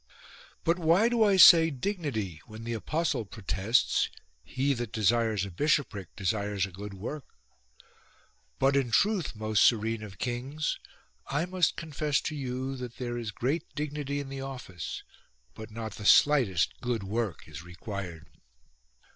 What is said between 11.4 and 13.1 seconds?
must confess to you that